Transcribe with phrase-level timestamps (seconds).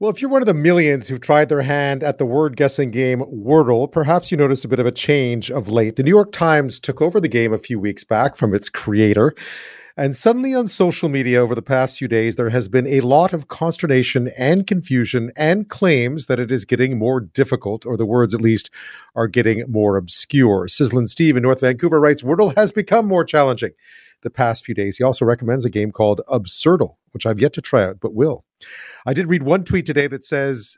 [0.00, 2.90] Well, if you're one of the millions who've tried their hand at the word guessing
[2.90, 5.96] game Wordle, perhaps you noticed a bit of a change of late.
[5.96, 9.34] The New York Times took over the game a few weeks back from its creator.
[9.98, 13.34] And suddenly on social media over the past few days, there has been a lot
[13.34, 18.32] of consternation and confusion and claims that it is getting more difficult, or the words
[18.32, 18.70] at least
[19.14, 20.66] are getting more obscure.
[20.66, 23.72] Sizzlin Steve in North Vancouver writes Wordle has become more challenging
[24.22, 24.96] the past few days.
[24.96, 28.46] He also recommends a game called Absurdle, which I've yet to try out, but will.
[29.06, 30.76] I did read one tweet today that says,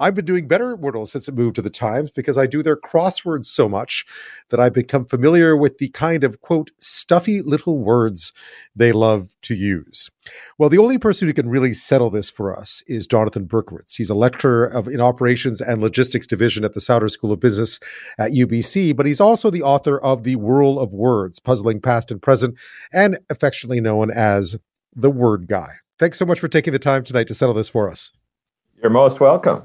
[0.00, 2.62] I've been doing better at Wordle since it moved to the Times because I do
[2.62, 4.06] their crosswords so much
[4.48, 8.32] that I've become familiar with the kind of quote stuffy little words
[8.74, 10.10] they love to use.
[10.56, 13.96] Well, the only person who can really settle this for us is Jonathan Berkowitz.
[13.96, 17.78] He's a lecturer of in operations and logistics division at the Sauder School of Business
[18.16, 22.22] at UBC, but he's also the author of The Whirl of Words, Puzzling Past and
[22.22, 22.56] Present,
[22.90, 24.56] and affectionately known as
[24.96, 25.74] the Word Guy.
[26.00, 28.10] Thanks so much for taking the time tonight to settle this for us.
[28.80, 29.62] You're most welcome.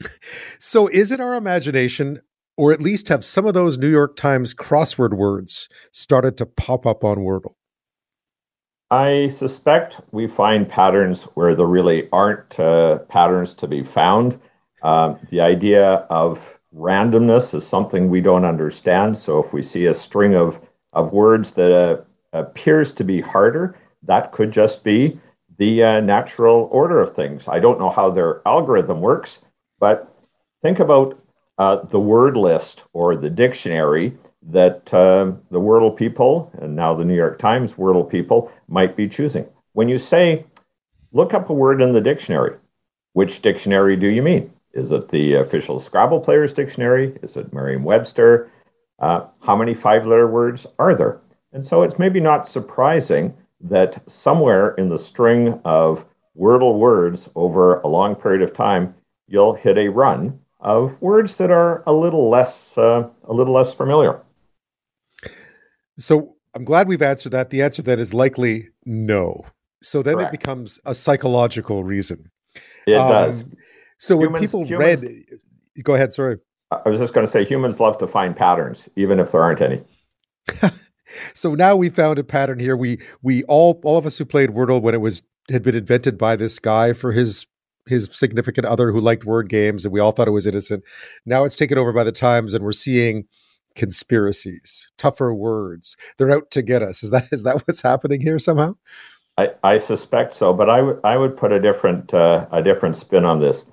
[0.58, 2.22] So, is it our imagination,
[2.56, 6.86] or at least have some of those New York Times crossword words started to pop
[6.86, 7.52] up on Wordle?
[8.90, 14.40] I suspect we find patterns where there really aren't uh, patterns to be found.
[14.82, 19.18] Um, the idea of randomness is something we don't understand.
[19.18, 20.60] So, if we see a string of,
[20.94, 25.20] of words that uh, appears to be harder, that could just be
[25.58, 27.46] the uh, natural order of things.
[27.48, 29.40] I don't know how their algorithm works,
[29.78, 30.12] but
[30.62, 31.18] think about
[31.58, 34.16] uh, the word list or the dictionary
[34.50, 39.08] that uh, the Wordle people, and now the New York Times Wordle people, might be
[39.08, 39.46] choosing.
[39.72, 40.44] When you say,
[41.12, 42.56] look up a word in the dictionary,
[43.12, 44.50] which dictionary do you mean?
[44.72, 47.16] Is it the official Scrabble Players Dictionary?
[47.22, 48.50] Is it Merriam Webster?
[48.98, 51.20] Uh, how many five letter words are there?
[51.52, 53.34] And so it's maybe not surprising
[53.64, 56.04] that somewhere in the string of
[56.38, 58.94] Wordle words over a long period of time,
[59.28, 63.74] you'll hit a run of words that are a little less uh, a little less
[63.74, 64.20] familiar.
[65.98, 67.50] So I'm glad we've answered that.
[67.50, 69.44] The answer then is likely no.
[69.82, 70.34] So then Correct.
[70.34, 72.30] it becomes a psychological reason.
[72.86, 73.44] It um, does.
[73.98, 75.24] So humans, when people humans, read,
[75.82, 76.12] go ahead.
[76.12, 76.38] Sorry.
[76.70, 79.60] I was just going to say humans love to find patterns, even if there aren't
[79.60, 79.82] any.
[81.34, 82.76] so now we found a pattern here.
[82.76, 86.18] We we all all of us who played Wordle when it was had been invented
[86.18, 87.46] by this guy for his
[87.86, 90.84] his significant other who liked word games, and we all thought it was innocent.
[91.26, 93.26] Now it's taken over by the Times, and we're seeing
[93.74, 95.96] conspiracies, tougher words.
[96.16, 97.02] They're out to get us.
[97.02, 98.74] Is that is that what's happening here somehow?
[99.36, 102.96] I, I suspect so, but I would I would put a different uh, a different
[102.96, 103.66] spin on this.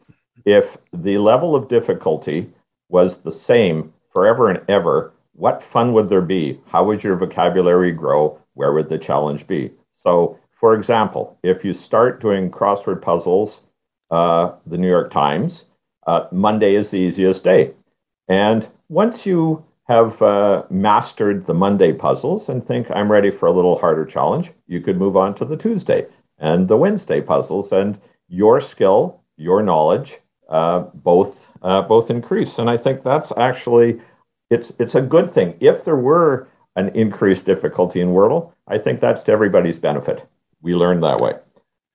[0.45, 2.51] If the level of difficulty
[2.89, 6.59] was the same forever and ever, what fun would there be?
[6.67, 8.39] How would your vocabulary grow?
[8.53, 9.71] Where would the challenge be?
[9.95, 13.61] So, for example, if you start doing crossword puzzles
[14.11, 15.65] uh, the New York Times,
[16.05, 17.73] uh, Monday is the easiest day.
[18.27, 23.51] And once you have uh, mastered the Monday puzzles and think, I'm ready for a
[23.51, 26.05] little harder challenge, you could move on to the Tuesday
[26.37, 27.71] and the Wednesday puzzles.
[27.71, 30.19] And your skill, your knowledge,
[30.49, 32.59] uh, both uh, both increase.
[32.59, 33.99] And I think that's actually
[34.51, 35.55] it's it's a good thing.
[35.59, 40.27] If there were an increased difficulty in Wordle, I think that's to everybody's benefit.
[40.61, 41.33] We learn that way.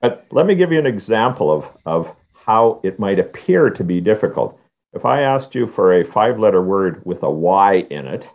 [0.00, 4.00] But let me give you an example of, of how it might appear to be
[4.00, 4.58] difficult.
[4.92, 8.30] If I asked you for a five letter word with a Y in it,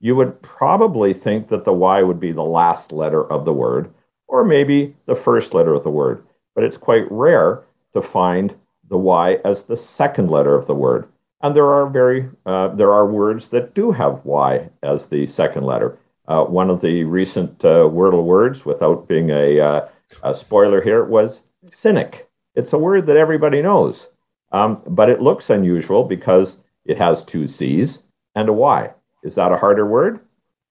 [0.00, 3.92] you would probably think that the Y would be the last letter of the word,
[4.28, 6.24] or maybe the first letter of the word.
[6.54, 8.54] But it's quite rare to find
[8.88, 11.08] the Y as the second letter of the word.
[11.42, 15.64] And there are very uh, there are words that do have Y as the second
[15.64, 15.98] letter.
[16.28, 19.88] Uh, one of the recent uh, Wordle words, without being a uh,
[20.22, 22.28] a spoiler here was cynic.
[22.54, 24.08] It's a word that everybody knows,
[24.52, 28.02] um, but it looks unusual because it has two C's
[28.34, 28.90] and a Y.
[29.22, 30.20] Is that a harder word?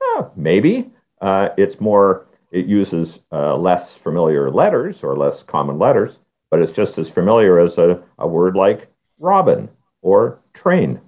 [0.02, 0.92] Oh, maybe.
[1.22, 6.18] Uh, it's more, it uses uh, less familiar letters or less common letters,
[6.50, 8.88] but it's just as familiar as a, a word like
[9.20, 9.70] robin
[10.02, 11.02] or train.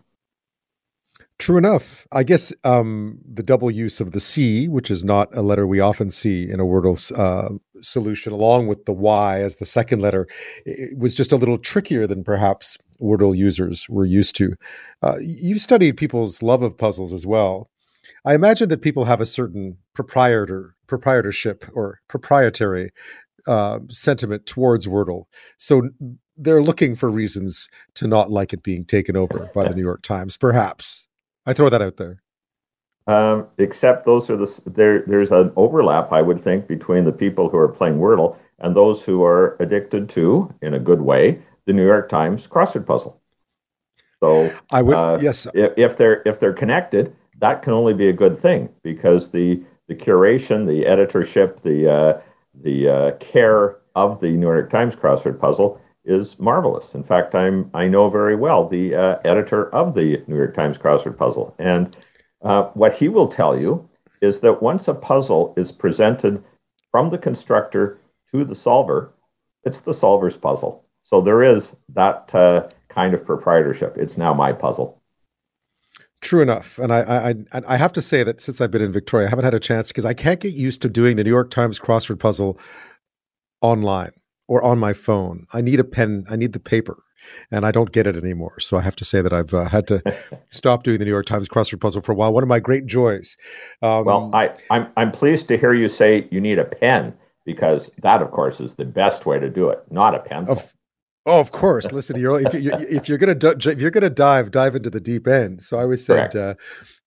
[1.42, 2.08] True enough.
[2.12, 5.80] I guess um, the double use of the C, which is not a letter we
[5.80, 10.28] often see in a Wordle uh, solution, along with the Y as the second letter,
[10.96, 14.54] was just a little trickier than perhaps Wordle users were used to.
[15.02, 17.72] Uh, you've studied people's love of puzzles as well.
[18.24, 22.92] I imagine that people have a certain proprietor, proprietorship, or proprietary
[23.48, 25.24] uh, sentiment towards Wordle.
[25.58, 25.90] So
[26.38, 30.02] they're looking for reasons to not like it being taken over by the New York
[30.02, 31.08] Times, perhaps.
[31.46, 32.22] I throw that out there.
[33.08, 35.04] Um, except those are the there.
[35.08, 39.04] There's an overlap, I would think, between the people who are playing Wordle and those
[39.04, 43.20] who are addicted to, in a good way, the New York Times crossword puzzle.
[44.20, 45.48] So I would uh, yes.
[45.54, 49.62] If, if they're if they're connected, that can only be a good thing because the
[49.88, 52.22] the curation, the editorship, the uh,
[52.54, 56.94] the uh, care of the New York Times crossword puzzle is marvelous.
[56.94, 60.78] In fact, I'm I know very well the uh, editor of the New York Times
[60.78, 61.96] crossword puzzle, and
[62.42, 63.88] uh, what he will tell you
[64.22, 66.44] is that once a puzzle is presented
[66.92, 68.00] from the constructor
[68.32, 69.14] to the solver,
[69.64, 70.84] it's the solver's puzzle.
[71.04, 73.98] So there is that uh, kind of proprietorship.
[73.98, 75.02] It's now my puzzle.
[76.22, 79.28] True enough, and I, I I have to say that since I've been in Victoria,
[79.28, 81.50] I haven't had a chance because I can't get used to doing the New York
[81.50, 82.60] Times crossword puzzle
[83.62, 84.12] online
[84.52, 85.48] or on my phone.
[85.54, 86.26] I need a pen.
[86.30, 87.02] I need the paper,
[87.52, 88.60] and I don't get it anymore.
[88.60, 90.04] So I have to say that I've uh, had to
[90.50, 92.34] stop doing the New York Times crossword puzzle for a while.
[92.34, 93.38] One of my great joys.
[93.82, 97.14] Um, well, I, I'm I'm pleased to hear you say you need a pen
[97.46, 100.58] because that, of course, is the best way to do it, not a pencil.
[100.58, 100.74] Of,
[101.26, 101.92] Oh, of course.
[101.92, 103.38] Listen, you're if you if you're gonna
[103.70, 105.64] if you're gonna dive, dive into the deep end.
[105.64, 106.56] So I always said, uh,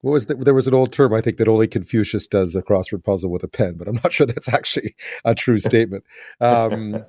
[0.02, 2.62] what was the, there was an old term I think that only Confucius does a
[2.62, 4.94] crossword puzzle with a pen, but I'm not sure that's actually
[5.24, 6.04] a true statement.
[6.40, 7.04] Um,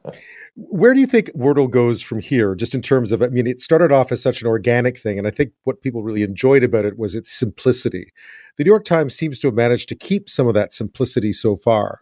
[0.55, 2.55] where do you think Wordle goes from here?
[2.55, 5.27] Just in terms of, I mean, it started off as such an organic thing, and
[5.27, 8.13] I think what people really enjoyed about it was its simplicity.
[8.57, 11.57] The New York Times seems to have managed to keep some of that simplicity so
[11.57, 12.01] far.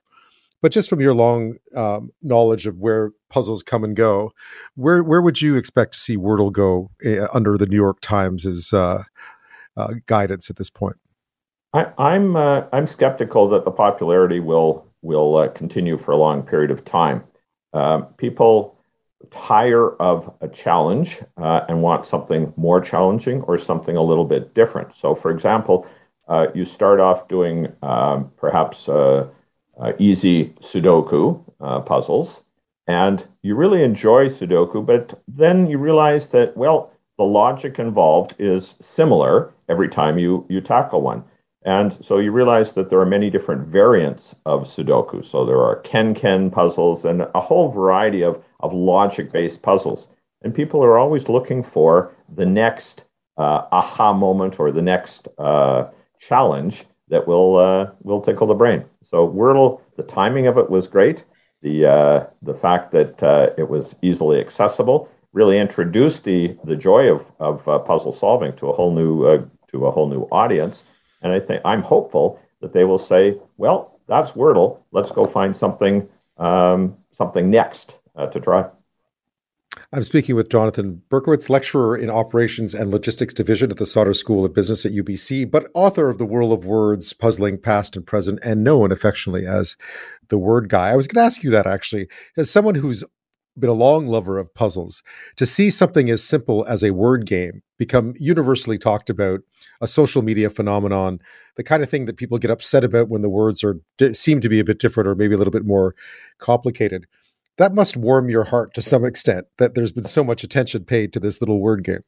[0.64, 4.32] But just from your long um, knowledge of where puzzles come and go,
[4.76, 8.72] where where would you expect to see Wordle go uh, under the New York Times'
[8.72, 9.04] uh,
[9.76, 10.96] uh, guidance at this point?
[11.74, 16.18] I, am I'm, uh, I'm skeptical that the popularity will will uh, continue for a
[16.18, 17.26] long period of time.
[17.74, 18.80] Um, people
[19.32, 24.54] tire of a challenge uh, and want something more challenging or something a little bit
[24.54, 24.96] different.
[24.96, 25.86] So, for example,
[26.56, 28.88] you start off doing um, perhaps
[29.84, 32.42] uh, easy Sudoku uh, puzzles.
[32.88, 38.76] And you really enjoy Sudoku, but then you realize that, well, the logic involved is
[38.82, 41.24] similar every time you, you tackle one.
[41.66, 45.26] And so you realize that there are many different variants of Sudoku.
[45.26, 50.08] So there are Ken Ken puzzles and a whole variety of, of logic based puzzles.
[50.42, 53.06] And people are always looking for the next
[53.38, 55.86] uh, aha moment or the next uh,
[56.20, 58.86] challenge that will uh, will tickle the brain.
[59.02, 61.24] So Wordle, the timing of it was great.
[61.62, 67.12] The uh, the fact that uh, it was easily accessible really introduced the the joy
[67.12, 70.84] of of uh, puzzle solving to a whole new uh, to a whole new audience.
[71.22, 74.80] And I think I'm hopeful that they will say, well, that's Wordle.
[74.92, 76.08] Let's go find something
[76.38, 78.66] um, something next uh, to try.
[79.94, 84.44] I'm speaking with Jonathan Berkowitz, lecturer in Operations and Logistics Division at the Sauder School
[84.44, 88.40] of Business at UBC, but author of The Whirl of Words, Puzzling Past and Present,
[88.42, 89.78] and known affectionately as
[90.30, 90.90] the Word Guy.
[90.90, 93.04] I was going to ask you that actually, as someone who's
[93.60, 95.04] been a long lover of puzzles,
[95.36, 99.42] to see something as simple as a word game become universally talked about,
[99.80, 101.20] a social media phenomenon,
[101.56, 103.80] the kind of thing that people get upset about when the words are
[104.14, 105.94] seem to be a bit different or maybe a little bit more
[106.40, 107.06] complicated
[107.58, 111.14] that must warm your heart to some extent that there's been so much attention paid
[111.14, 112.02] to this little word game.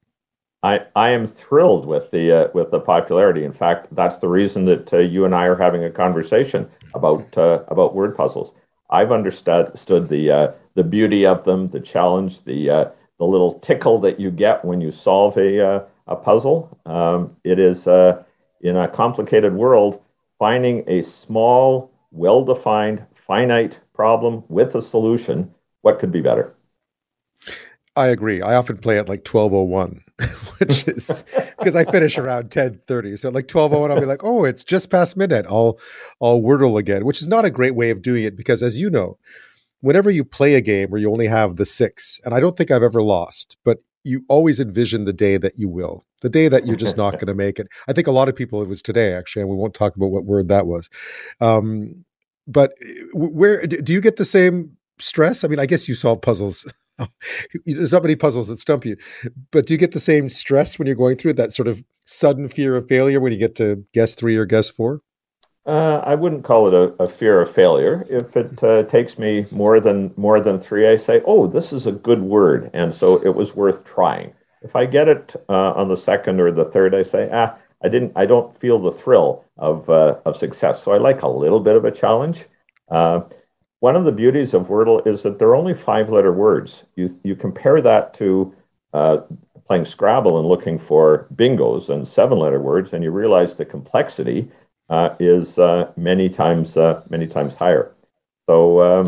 [0.63, 3.43] I, I am thrilled with the uh, with the popularity.
[3.43, 7.37] In fact, that's the reason that uh, you and I are having a conversation about
[7.37, 8.51] uh, about word puzzles.
[8.89, 9.73] I've understood
[10.09, 12.85] the uh, the beauty of them, the challenge, the uh,
[13.19, 16.75] the little tickle that you get when you solve a uh, a puzzle.
[16.87, 20.01] Um, it is in a complicated world
[20.39, 26.55] finding a small, well defined, finite problem with a solution, what could be better?
[27.97, 28.41] I agree.
[28.41, 30.03] I often play at like 1201,
[30.57, 31.23] which is
[31.57, 33.17] because I finish around 1030.
[33.17, 35.45] So like 1201, I'll be like, oh, it's just past midnight.
[35.47, 35.79] I'll
[36.21, 38.89] I'll wordle again, which is not a great way of doing it because as you
[38.89, 39.17] know,
[39.79, 42.71] whenever you play a game where you only have the six, and I don't think
[42.71, 46.65] I've ever lost, but you always envision the day that you will, the day that
[46.65, 47.67] you're just not going to make it.
[47.87, 50.11] I think a lot of people, it was today actually, and we won't talk about
[50.11, 50.89] what word that was.
[51.41, 52.04] Um,
[52.47, 55.43] but eh, where do you get the same stress?
[55.43, 56.71] I mean, I guess you solve puzzles.
[57.65, 58.97] There's not many puzzles that stump you,
[59.51, 62.47] but do you get the same stress when you're going through that sort of sudden
[62.47, 65.01] fear of failure when you get to guess three or guess four?
[65.65, 68.05] Uh, I wouldn't call it a, a, fear of failure.
[68.07, 71.87] If it uh, takes me more than more than three, I say, "Oh, this is
[71.87, 74.31] a good word," and so it was worth trying.
[74.61, 77.89] If I get it uh, on the second or the third, I say, "Ah, I
[77.89, 78.13] didn't.
[78.15, 80.81] I don't feel the thrill of uh, of success.
[80.81, 82.45] So I like a little bit of a challenge.
[82.89, 83.21] Uh,
[83.79, 86.85] one of the beauties of Wordle is that they're only five letter words.
[86.95, 88.53] You you compare that to
[88.93, 89.17] uh,
[89.65, 94.49] playing Scrabble and looking for bingos and seven letter words, and you realize the complexity
[94.89, 97.91] uh, is uh, many times uh, many times higher.
[98.47, 99.07] So um,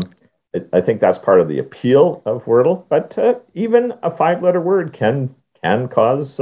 [0.72, 2.84] I think that's part of the appeal of Wordle.
[2.88, 6.36] But even a five-letter word can can cause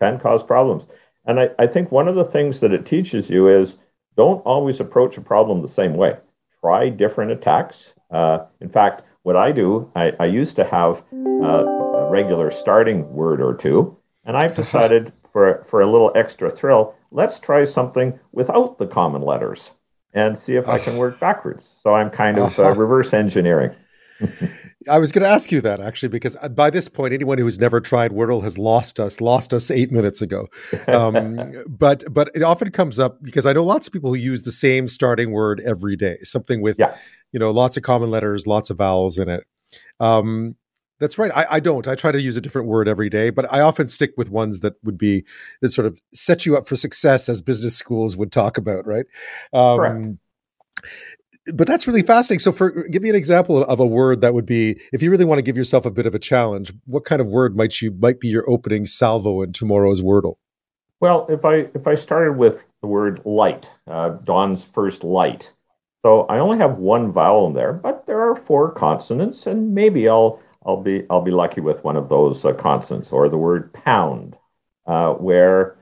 [0.00, 0.86] can cause problems.
[1.28, 3.76] And I, I think one of the things that it teaches you is
[4.16, 6.16] don't always approach a problem the same way.
[6.60, 7.94] Try different attacks.
[8.10, 13.12] Uh, in fact, what I do, I, I used to have uh, a regular starting
[13.12, 18.18] word or two, and I've decided for for a little extra thrill, let's try something
[18.32, 19.72] without the common letters
[20.14, 21.74] and see if I can work backwards.
[21.82, 23.76] So I'm kind of uh, reverse engineering.
[24.88, 27.58] I was going to ask you that actually, because uh, by this point, anyone who's
[27.58, 30.46] never tried Wordle has lost us, lost us eight minutes ago.
[30.86, 34.42] Um, but but it often comes up because I know lots of people who use
[34.42, 36.96] the same starting word every day, something with yeah.
[37.32, 39.44] you know lots of common letters, lots of vowels in it.
[39.98, 40.54] Um,
[41.00, 41.30] that's right.
[41.34, 41.86] I, I, don't.
[41.86, 44.60] I try to use a different word every day, but I often stick with ones
[44.60, 45.24] that would be
[45.60, 49.06] that sort of set you up for success, as business schools would talk about, right?
[49.52, 50.18] Um,
[51.54, 52.40] but that's really fascinating.
[52.40, 55.24] So, for give me an example of a word that would be, if you really
[55.24, 57.90] want to give yourself a bit of a challenge, what kind of word might you
[57.98, 60.34] might be your opening salvo in tomorrow's Wordle?
[61.00, 65.52] Well, if I if I started with the word light, uh, Dawn's first light.
[66.02, 70.08] So I only have one vowel in there, but there are four consonants, and maybe
[70.08, 73.72] I'll I'll be I'll be lucky with one of those uh, consonants or the word
[73.72, 74.36] pound,
[74.86, 75.76] uh, where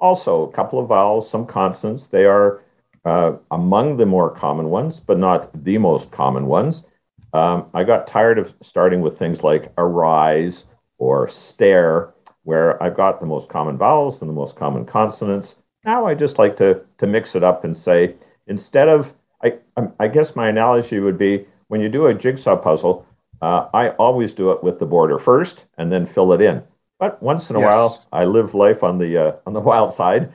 [0.00, 2.08] also a couple of vowels, some consonants.
[2.08, 2.62] They are
[3.08, 6.84] uh, among the more common ones, but not the most common ones.
[7.32, 10.64] Um, I got tired of starting with things like arise
[10.98, 12.12] or stare,
[12.42, 15.56] where I've got the most common vowels and the most common consonants.
[15.84, 18.14] Now I just like to to mix it up and say
[18.46, 19.54] instead of I
[19.98, 23.06] I guess my analogy would be when you do a jigsaw puzzle
[23.40, 26.62] uh, I always do it with the border first and then fill it in.
[26.98, 27.72] But once in a yes.
[27.72, 30.32] while, I live life on the uh, on the wild side,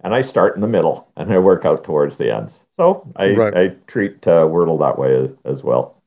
[0.00, 2.62] and I start in the middle and I work out towards the ends.
[2.76, 3.56] So I, right.
[3.56, 6.00] I treat uh, Wordle that way as, as, well.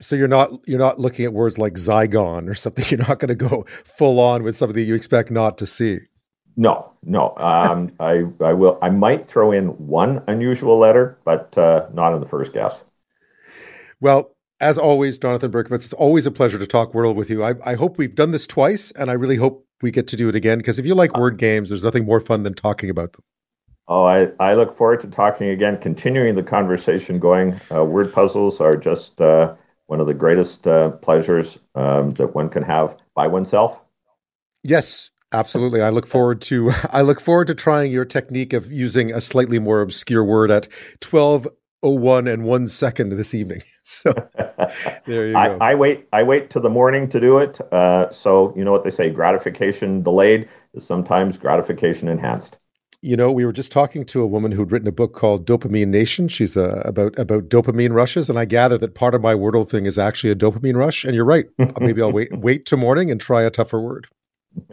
[0.00, 2.84] So you're not you're not looking at words like Zygon or something.
[2.90, 5.98] You're not going to go full on with something that you expect not to see.
[6.56, 7.34] No, no.
[7.36, 8.78] Um, I I will.
[8.82, 12.84] I might throw in one unusual letter, but uh, not in the first guess.
[14.00, 17.42] Well, as always, Jonathan Berkowitz, it's always a pleasure to talk Wordle with you.
[17.42, 20.28] I, I hope we've done this twice, and I really hope we get to do
[20.28, 23.12] it again because if you like word games, there's nothing more fun than talking about
[23.12, 23.22] them.
[23.88, 27.60] Oh, I, I look forward to talking again, continuing the conversation going.
[27.74, 29.54] Uh, word puzzles are just uh,
[29.86, 33.80] one of the greatest uh, pleasures um, that one can have by oneself.
[34.62, 35.82] Yes, absolutely.
[35.82, 39.58] I look forward to I look forward to trying your technique of using a slightly
[39.58, 40.68] more obscure word at
[41.00, 41.48] twelve
[41.82, 43.62] oh one and one second this evening.
[43.90, 44.12] So
[45.06, 45.38] there you go.
[45.38, 46.06] I, I, wait.
[46.12, 47.60] I wait to the morning to do it.
[47.72, 52.58] Uh, so you know what they say: gratification delayed is sometimes gratification enhanced.
[53.02, 55.88] You know, we were just talking to a woman who'd written a book called Dopamine
[55.88, 56.28] Nation.
[56.28, 59.86] She's uh, about about dopamine rushes, and I gather that part of my Wordle thing
[59.86, 61.04] is actually a dopamine rush.
[61.04, 61.46] And you're right.
[61.80, 64.06] Maybe I'll wait wait till morning and try a tougher word.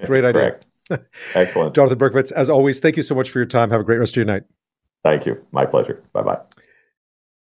[0.05, 0.59] Great idea.
[1.33, 1.75] Excellent.
[1.75, 3.71] Jonathan Berkowitz, as always, thank you so much for your time.
[3.71, 4.43] Have a great rest of your night.
[5.03, 5.43] Thank you.
[5.51, 6.03] My pleasure.
[6.13, 6.39] Bye bye.